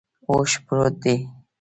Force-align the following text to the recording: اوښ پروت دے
اوښ 0.29 0.51
پروت 0.65 0.95
دے 1.03 1.15